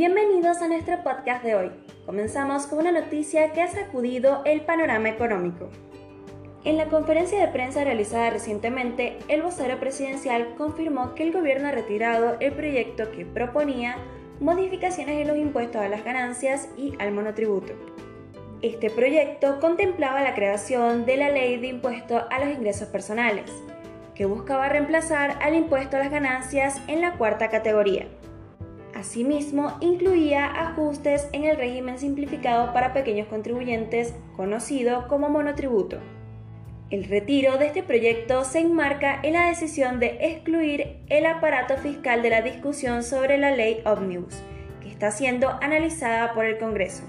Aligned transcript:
Bienvenidos 0.00 0.62
a 0.62 0.68
nuestro 0.68 1.02
podcast 1.02 1.44
de 1.44 1.54
hoy. 1.54 1.70
Comenzamos 2.06 2.66
con 2.66 2.78
una 2.78 2.90
noticia 2.90 3.52
que 3.52 3.60
ha 3.60 3.68
sacudido 3.68 4.40
el 4.46 4.62
panorama 4.62 5.10
económico. 5.10 5.68
En 6.64 6.78
la 6.78 6.86
conferencia 6.86 7.38
de 7.38 7.52
prensa 7.52 7.84
realizada 7.84 8.30
recientemente, 8.30 9.18
el 9.28 9.42
vocero 9.42 9.78
presidencial 9.78 10.54
confirmó 10.56 11.14
que 11.14 11.24
el 11.24 11.32
gobierno 11.32 11.68
ha 11.68 11.72
retirado 11.72 12.38
el 12.40 12.52
proyecto 12.52 13.12
que 13.12 13.26
proponía 13.26 13.98
modificaciones 14.40 15.20
en 15.20 15.28
los 15.28 15.36
impuestos 15.36 15.82
a 15.82 15.90
las 15.90 16.02
ganancias 16.02 16.70
y 16.78 16.94
al 16.98 17.12
monotributo. 17.12 17.74
Este 18.62 18.88
proyecto 18.88 19.60
contemplaba 19.60 20.22
la 20.22 20.34
creación 20.34 21.04
de 21.04 21.18
la 21.18 21.28
ley 21.28 21.58
de 21.60 21.66
impuesto 21.66 22.24
a 22.30 22.42
los 22.42 22.48
ingresos 22.48 22.88
personales, 22.88 23.52
que 24.14 24.24
buscaba 24.24 24.70
reemplazar 24.70 25.36
al 25.42 25.54
impuesto 25.54 25.98
a 25.98 26.00
las 26.00 26.10
ganancias 26.10 26.80
en 26.86 27.02
la 27.02 27.18
cuarta 27.18 27.50
categoría. 27.50 28.06
Asimismo, 29.00 29.78
incluía 29.80 30.44
ajustes 30.44 31.26
en 31.32 31.44
el 31.44 31.56
régimen 31.56 31.98
simplificado 31.98 32.74
para 32.74 32.92
pequeños 32.92 33.28
contribuyentes, 33.28 34.14
conocido 34.36 35.08
como 35.08 35.30
monotributo. 35.30 35.96
El 36.90 37.04
retiro 37.04 37.56
de 37.56 37.68
este 37.68 37.82
proyecto 37.82 38.44
se 38.44 38.58
enmarca 38.58 39.18
en 39.22 39.32
la 39.32 39.48
decisión 39.48 40.00
de 40.00 40.18
excluir 40.20 40.98
el 41.08 41.24
aparato 41.24 41.78
fiscal 41.78 42.20
de 42.20 42.28
la 42.28 42.42
discusión 42.42 43.02
sobre 43.02 43.38
la 43.38 43.52
ley 43.52 43.80
Omnibus, 43.86 44.42
que 44.82 44.90
está 44.90 45.10
siendo 45.10 45.48
analizada 45.62 46.34
por 46.34 46.44
el 46.44 46.58
Congreso. 46.58 47.04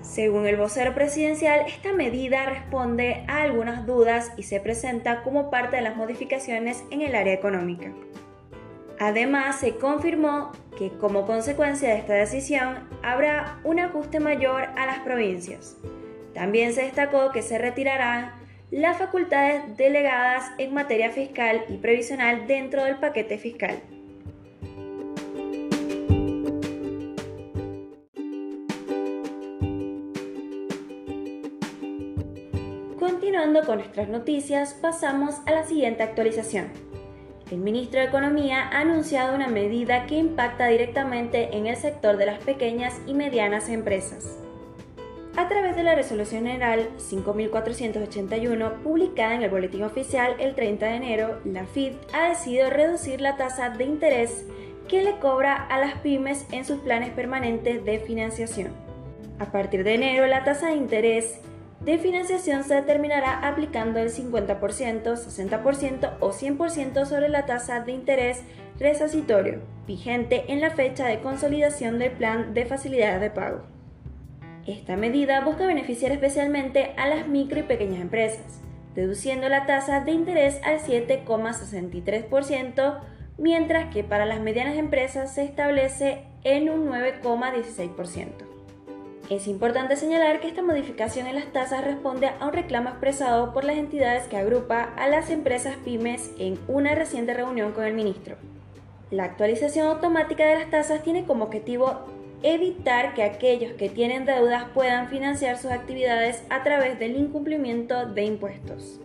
Según 0.00 0.46
el 0.46 0.56
vocero 0.56 0.94
presidencial, 0.94 1.66
esta 1.66 1.92
medida 1.92 2.46
responde 2.46 3.26
a 3.28 3.42
algunas 3.42 3.84
dudas 3.84 4.32
y 4.38 4.44
se 4.44 4.60
presenta 4.60 5.22
como 5.22 5.50
parte 5.50 5.76
de 5.76 5.82
las 5.82 5.94
modificaciones 5.94 6.82
en 6.90 7.02
el 7.02 7.14
área 7.14 7.34
económica. 7.34 7.92
Además, 9.04 9.58
se 9.58 9.78
confirmó 9.78 10.52
que 10.78 10.90
como 10.90 11.26
consecuencia 11.26 11.88
de 11.88 11.96
esta 11.96 12.14
decisión 12.14 12.88
habrá 13.02 13.58
un 13.64 13.80
ajuste 13.80 14.20
mayor 14.20 14.62
a 14.76 14.86
las 14.86 15.00
provincias. 15.00 15.76
También 16.34 16.72
se 16.72 16.82
destacó 16.82 17.32
que 17.32 17.42
se 17.42 17.58
retirarán 17.58 18.30
las 18.70 18.98
facultades 18.98 19.76
delegadas 19.76 20.52
en 20.58 20.72
materia 20.72 21.10
fiscal 21.10 21.64
y 21.68 21.78
previsional 21.78 22.46
dentro 22.46 22.84
del 22.84 22.94
paquete 22.94 23.38
fiscal. 23.38 23.80
Continuando 33.00 33.64
con 33.66 33.78
nuestras 33.78 34.08
noticias, 34.08 34.74
pasamos 34.74 35.40
a 35.46 35.50
la 35.50 35.64
siguiente 35.64 36.04
actualización. 36.04 36.91
El 37.52 37.58
ministro 37.58 38.00
de 38.00 38.06
Economía 38.06 38.70
ha 38.72 38.80
anunciado 38.80 39.34
una 39.34 39.46
medida 39.46 40.06
que 40.06 40.16
impacta 40.16 40.68
directamente 40.68 41.54
en 41.54 41.66
el 41.66 41.76
sector 41.76 42.16
de 42.16 42.24
las 42.24 42.42
pequeñas 42.42 42.98
y 43.06 43.12
medianas 43.12 43.68
empresas. 43.68 44.38
A 45.36 45.48
través 45.48 45.76
de 45.76 45.82
la 45.82 45.94
Resolución 45.94 46.46
General 46.46 46.88
5481, 46.96 48.82
publicada 48.82 49.34
en 49.34 49.42
el 49.42 49.50
Boletín 49.50 49.82
Oficial 49.82 50.34
el 50.38 50.54
30 50.54 50.86
de 50.86 50.94
enero, 50.94 51.40
la 51.44 51.66
FID 51.66 51.92
ha 52.14 52.30
decidido 52.30 52.70
reducir 52.70 53.20
la 53.20 53.36
tasa 53.36 53.68
de 53.68 53.84
interés 53.84 54.46
que 54.88 55.04
le 55.04 55.18
cobra 55.18 55.54
a 55.54 55.78
las 55.78 55.96
pymes 55.96 56.46
en 56.52 56.64
sus 56.64 56.80
planes 56.80 57.10
permanentes 57.10 57.84
de 57.84 57.98
financiación. 57.98 58.72
A 59.38 59.52
partir 59.52 59.84
de 59.84 59.92
enero, 59.92 60.26
la 60.26 60.44
tasa 60.44 60.68
de 60.68 60.76
interés 60.76 61.38
de 61.84 61.98
financiación 61.98 62.64
se 62.64 62.74
determinará 62.74 63.46
aplicando 63.46 63.98
el 63.98 64.10
50%, 64.10 65.02
60% 65.02 66.12
o 66.20 66.30
100% 66.30 67.04
sobre 67.06 67.28
la 67.28 67.44
tasa 67.44 67.80
de 67.80 67.92
interés 67.92 68.42
resacitorio, 68.78 69.60
vigente 69.86 70.44
en 70.48 70.60
la 70.60 70.70
fecha 70.70 71.06
de 71.06 71.20
consolidación 71.20 71.98
del 71.98 72.12
plan 72.12 72.54
de 72.54 72.64
facilidades 72.66 73.20
de 73.20 73.30
pago. 73.30 73.62
Esta 74.66 74.96
medida 74.96 75.40
busca 75.40 75.66
beneficiar 75.66 76.12
especialmente 76.12 76.92
a 76.96 77.08
las 77.08 77.26
micro 77.26 77.58
y 77.58 77.64
pequeñas 77.64 78.00
empresas, 78.00 78.60
reduciendo 78.94 79.48
la 79.48 79.66
tasa 79.66 80.04
de 80.04 80.12
interés 80.12 80.60
al 80.62 80.78
7,63%, 80.78 83.00
mientras 83.38 83.92
que 83.92 84.04
para 84.04 84.24
las 84.24 84.38
medianas 84.40 84.76
empresas 84.76 85.34
se 85.34 85.42
establece 85.42 86.22
en 86.44 86.70
un 86.70 86.88
9,16%. 86.88 88.51
Es 89.30 89.46
importante 89.46 89.96
señalar 89.96 90.40
que 90.40 90.48
esta 90.48 90.62
modificación 90.62 91.26
en 91.26 91.36
las 91.36 91.52
tasas 91.52 91.84
responde 91.84 92.28
a 92.28 92.46
un 92.46 92.52
reclamo 92.52 92.90
expresado 92.90 93.52
por 93.52 93.64
las 93.64 93.76
entidades 93.76 94.26
que 94.26 94.36
agrupa 94.36 94.92
a 94.96 95.08
las 95.08 95.30
empresas 95.30 95.76
pymes 95.84 96.32
en 96.38 96.58
una 96.68 96.94
reciente 96.94 97.32
reunión 97.32 97.72
con 97.72 97.84
el 97.84 97.94
ministro. 97.94 98.36
La 99.10 99.24
actualización 99.24 99.86
automática 99.86 100.44
de 100.44 100.56
las 100.56 100.70
tasas 100.70 101.02
tiene 101.02 101.24
como 101.24 101.44
objetivo 101.44 102.00
evitar 102.42 103.14
que 103.14 103.22
aquellos 103.22 103.72
que 103.74 103.88
tienen 103.88 104.24
deudas 104.24 104.64
puedan 104.74 105.08
financiar 105.08 105.56
sus 105.56 105.70
actividades 105.70 106.42
a 106.50 106.62
través 106.62 106.98
del 106.98 107.16
incumplimiento 107.16 108.06
de 108.06 108.24
impuestos. 108.24 109.00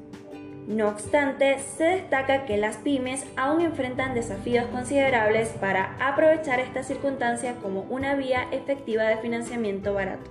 No 0.68 0.90
obstante, 0.90 1.60
se 1.60 1.86
destaca 1.86 2.46
que 2.46 2.58
las 2.58 2.76
pymes 2.76 3.26
aún 3.38 3.62
enfrentan 3.62 4.14
desafíos 4.14 4.66
considerables 4.66 5.48
para 5.62 5.96
aprovechar 6.06 6.60
esta 6.60 6.84
circunstancia 6.84 7.56
como 7.62 7.84
una 7.84 8.16
vía 8.16 8.50
efectiva 8.52 9.04
de 9.06 9.16
financiamiento 9.16 9.94
barato. 9.94 10.30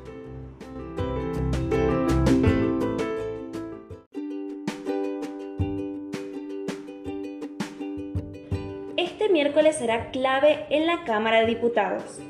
Este 8.99 9.31
miércoles 9.31 9.77
será 9.77 10.11
clave 10.11 10.67
en 10.69 10.87
la 10.87 11.05
Cámara 11.05 11.41
de 11.41 11.47
Diputados, 11.47 12.21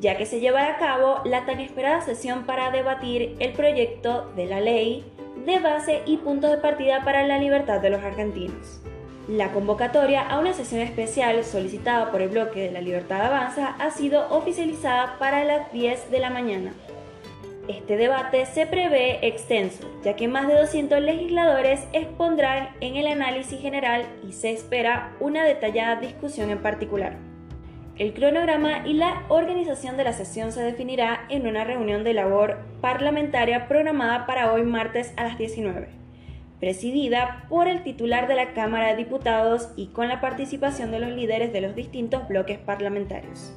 ya 0.00 0.16
que 0.16 0.24
se 0.24 0.40
llevará 0.40 0.76
a 0.76 0.78
cabo 0.78 1.20
la 1.26 1.44
tan 1.44 1.60
esperada 1.60 2.00
sesión 2.00 2.46
para 2.46 2.70
debatir 2.70 3.36
el 3.40 3.52
proyecto 3.52 4.32
de 4.36 4.46
la 4.46 4.60
ley 4.60 5.04
de 5.44 5.58
base 5.58 6.02
y 6.06 6.18
punto 6.18 6.48
de 6.48 6.58
partida 6.58 7.04
para 7.04 7.26
la 7.26 7.38
libertad 7.38 7.80
de 7.80 7.90
los 7.90 8.02
argentinos. 8.02 8.80
La 9.28 9.52
convocatoria 9.52 10.22
a 10.22 10.40
una 10.40 10.52
sesión 10.52 10.80
especial 10.80 11.44
solicitada 11.44 12.10
por 12.10 12.22
el 12.22 12.28
bloque 12.28 12.60
de 12.60 12.72
la 12.72 12.80
Libertad 12.80 13.22
Avanza 13.22 13.76
ha 13.78 13.90
sido 13.90 14.28
oficializada 14.30 15.16
para 15.18 15.44
las 15.44 15.72
10 15.72 16.10
de 16.10 16.18
la 16.18 16.30
mañana. 16.30 16.72
Este 17.68 17.96
debate 17.96 18.44
se 18.46 18.66
prevé 18.66 19.24
extenso, 19.26 19.88
ya 20.02 20.16
que 20.16 20.26
más 20.26 20.48
de 20.48 20.54
200 20.54 21.00
legisladores 21.00 21.86
expondrán 21.92 22.70
en 22.80 22.96
el 22.96 23.06
análisis 23.06 23.60
general 23.60 24.04
y 24.28 24.32
se 24.32 24.50
espera 24.50 25.12
una 25.20 25.44
detallada 25.44 26.00
discusión 26.00 26.50
en 26.50 26.58
particular. 26.60 27.31
El 28.02 28.14
cronograma 28.14 28.84
y 28.84 28.94
la 28.94 29.22
organización 29.28 29.96
de 29.96 30.02
la 30.02 30.12
sesión 30.12 30.50
se 30.50 30.60
definirá 30.60 31.24
en 31.28 31.46
una 31.46 31.62
reunión 31.62 32.02
de 32.02 32.14
labor 32.14 32.58
parlamentaria 32.80 33.68
programada 33.68 34.26
para 34.26 34.52
hoy 34.52 34.64
martes 34.64 35.14
a 35.16 35.22
las 35.22 35.38
19, 35.38 35.86
presidida 36.58 37.44
por 37.48 37.68
el 37.68 37.84
titular 37.84 38.26
de 38.26 38.34
la 38.34 38.54
Cámara 38.54 38.88
de 38.88 38.96
Diputados 38.96 39.68
y 39.76 39.86
con 39.92 40.08
la 40.08 40.20
participación 40.20 40.90
de 40.90 40.98
los 40.98 41.12
líderes 41.12 41.52
de 41.52 41.60
los 41.60 41.76
distintos 41.76 42.26
bloques 42.26 42.58
parlamentarios. 42.58 43.56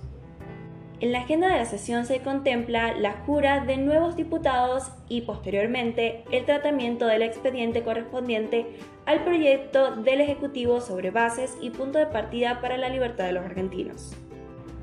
En 1.00 1.12
la 1.12 1.22
agenda 1.22 1.48
de 1.48 1.58
la 1.58 1.66
sesión 1.66 2.06
se 2.06 2.20
contempla 2.20 2.94
la 2.94 3.14
jura 3.26 3.66
de 3.66 3.78
nuevos 3.78 4.16
diputados 4.16 4.92
y 5.10 5.22
posteriormente 5.22 6.24
el 6.32 6.46
tratamiento 6.46 7.08
del 7.08 7.24
expediente 7.24 7.82
correspondiente 7.82 8.68
al 9.08 9.24
proyecto 9.24 9.96
del 9.96 10.22
Ejecutivo 10.22 10.82
sobre 10.82 11.10
bases 11.10 11.58
y 11.62 11.72
punto 11.72 11.98
de 11.98 12.06
partida 12.06 12.62
para 12.62 12.78
la 12.78 12.90
libertad 12.90 13.26
de 13.26 13.32
los 13.32 13.44
argentinos. 13.44 14.16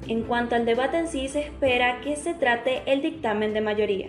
En 0.09 0.23
cuanto 0.23 0.57
al 0.57 0.65
debate 0.65 0.99
en 0.99 1.09
sí, 1.09 1.29
se 1.29 1.41
espera 1.41 2.01
que 2.01 2.17
se 2.17 2.35
trate 2.35 2.83
el 2.87 3.03
dictamen 3.03 3.55
de 3.55 3.61
mayoría, 3.61 4.09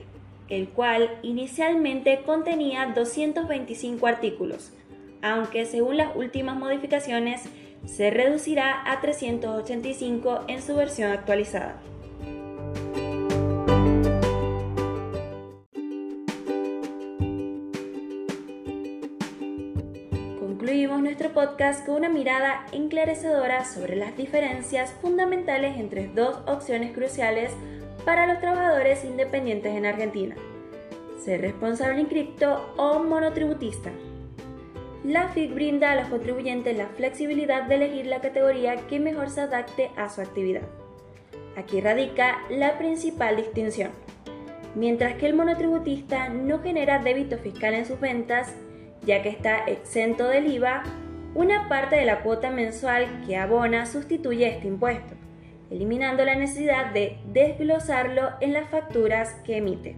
el 0.50 0.70
cual 0.70 1.20
inicialmente 1.22 2.22
contenía 2.26 2.94
225 2.96 4.08
artículos, 4.08 4.74
aunque 5.22 5.66
según 5.66 5.98
las 5.98 6.16
últimas 6.16 6.58
modificaciones 6.58 7.44
se 7.86 8.10
reducirá 8.10 8.92
a 8.92 9.02
385 9.02 10.46
en 10.48 10.62
su 10.62 10.76
versión 10.76 11.12
actualizada. 11.12 11.80
Concluimos 20.54 21.02
nuestro 21.02 21.34
podcast 21.34 21.84
con 21.84 21.96
una 21.96 22.10
mirada 22.10 22.68
enclarecedora 22.72 23.66
sobre 23.66 23.96
las 23.96 24.16
diferencias 24.16 24.94
fundamentales 25.02 25.80
entre 25.80 26.10
dos 26.10 26.38
opciones 26.46 26.92
cruciales 26.92 27.52
para 28.06 28.28
los 28.28 28.40
trabajadores 28.40 29.04
independientes 29.04 29.76
en 29.76 29.88
Argentina. 29.88 30.36
Ser 31.26 31.42
responsable 31.42 32.02
inscripto 32.02 32.72
o 32.78 33.00
monotributista. 33.00 33.90
La 35.04 35.30
FIC 35.30 35.56
brinda 35.56 35.92
a 35.92 35.96
los 35.96 36.10
contribuyentes 36.10 36.78
la 36.78 36.86
flexibilidad 36.86 37.64
de 37.64 37.74
elegir 37.74 38.06
la 38.06 38.22
categoría 38.22 38.76
que 38.88 39.00
mejor 39.00 39.32
se 39.32 39.42
adapte 39.42 39.90
a 39.98 40.08
su 40.10 40.22
actividad. 40.22 40.68
Aquí 41.58 41.82
radica 41.82 42.44
la 42.52 42.78
principal 42.78 43.38
distinción. 43.38 43.90
Mientras 44.76 45.16
que 45.16 45.26
el 45.26 45.34
monotributista 45.34 46.30
no 46.30 46.60
genera 46.60 47.00
débito 47.00 47.40
fiscal 47.40 47.74
en 47.74 47.88
sus 47.88 48.00
ventas, 48.00 48.54
ya 49.06 49.22
que 49.22 49.30
está 49.30 49.66
exento 49.66 50.28
del 50.28 50.52
IVA, 50.52 50.84
una 51.36 51.68
parte 51.68 51.96
de 51.96 52.06
la 52.06 52.22
cuota 52.22 52.52
mensual 52.52 53.24
que 53.26 53.38
abona 53.38 53.86
sustituye 53.86 54.48
este 54.48 54.68
impuesto. 54.68 55.16
eliminando 55.72 56.24
la 56.24 56.36
necesidad 56.36 56.92
de 56.94 57.18
desglosarlo 57.34 58.30
en 58.42 58.54
las 58.54 58.70
facturas 58.70 59.34
que 59.44 59.58
emite. 59.58 59.96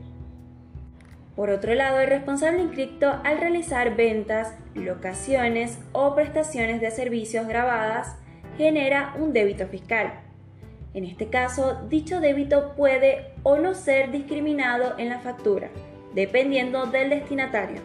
Por 1.36 1.50
otro 1.50 1.74
lado, 1.74 2.00
el 2.00 2.08
responsable 2.08 2.62
inscripto 2.62 3.20
al 3.26 3.40
realizar 3.40 3.98
ventas, 3.98 4.56
locaciones 4.74 5.80
o 5.92 6.16
prestaciones 6.16 6.80
de 6.80 6.92
servicios 6.92 7.46
grabadas 7.46 8.16
genera 8.58 9.14
un 9.20 9.34
débito 9.34 9.68
fiscal. 9.68 10.14
En 10.94 11.04
este 11.04 11.28
caso, 11.28 11.82
dicho 11.90 12.22
débito 12.22 12.74
puede 12.78 13.34
o 13.44 13.58
no 13.58 13.74
ser 13.74 14.12
discriminado 14.12 14.98
en 14.98 15.10
la 15.10 15.20
factura, 15.20 15.70
dependiendo 16.14 16.86
del 16.86 17.10
destinatario. 17.10 17.82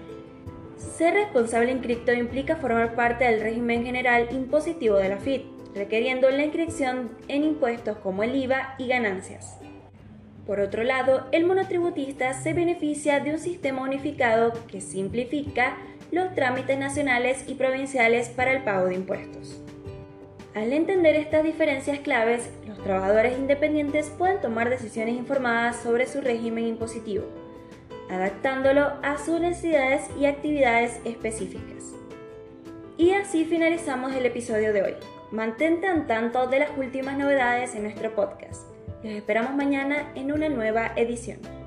Ser 1.00 1.14
responsable 1.14 1.72
inscripto 1.72 2.12
implica 2.12 2.56
formar 2.56 2.94
parte 2.94 3.24
del 3.24 3.40
régimen 3.40 3.86
general 3.86 4.28
impositivo 4.32 4.96
de 4.96 5.08
la 5.08 5.16
FIT, 5.16 5.46
requiriendo 5.74 6.28
la 6.28 6.44
inscripción 6.44 7.12
en 7.26 7.42
impuestos 7.42 7.96
como 7.96 8.22
el 8.22 8.36
IVA 8.36 8.74
y 8.76 8.86
ganancias. 8.86 9.56
Por 10.46 10.60
otro 10.60 10.82
lado, 10.82 11.26
el 11.32 11.46
monotributista 11.46 12.34
se 12.34 12.52
beneficia 12.52 13.18
de 13.20 13.32
un 13.32 13.38
sistema 13.38 13.80
unificado 13.80 14.52
que 14.66 14.82
simplifica 14.82 15.78
los 16.12 16.34
trámites 16.34 16.78
nacionales 16.78 17.44
y 17.46 17.54
provinciales 17.54 18.28
para 18.28 18.52
el 18.52 18.62
pago 18.62 18.88
de 18.88 18.96
impuestos. 18.96 19.58
Al 20.54 20.70
entender 20.70 21.16
estas 21.16 21.44
diferencias 21.44 22.00
claves, 22.00 22.50
los 22.68 22.76
trabajadores 22.82 23.38
independientes 23.38 24.12
pueden 24.18 24.42
tomar 24.42 24.68
decisiones 24.68 25.14
informadas 25.14 25.80
sobre 25.82 26.06
su 26.06 26.20
régimen 26.20 26.66
impositivo, 26.66 27.24
adaptándolo 28.10 28.92
a 29.02 29.18
sus 29.18 29.40
necesidades 29.40 30.02
y 30.18 30.26
actividades 30.26 31.00
específicas. 31.04 31.94
Y 32.96 33.12
así 33.12 33.44
finalizamos 33.44 34.14
el 34.14 34.26
episodio 34.26 34.72
de 34.72 34.82
hoy. 34.82 34.94
Mantente 35.30 35.86
al 35.86 36.06
tanto 36.06 36.48
de 36.48 36.60
las 36.60 36.70
últimas 36.76 37.16
novedades 37.16 37.74
en 37.74 37.84
nuestro 37.84 38.14
podcast. 38.14 38.62
Los 39.02 39.14
esperamos 39.14 39.54
mañana 39.54 40.12
en 40.14 40.32
una 40.32 40.48
nueva 40.48 40.92
edición. 40.96 41.59